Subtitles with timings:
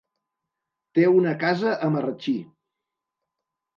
[0.99, 2.35] Té una casa a Marratxí.